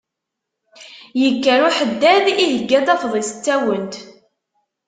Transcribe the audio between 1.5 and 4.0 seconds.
uḥeddad iheyya-d afḍis d tawent.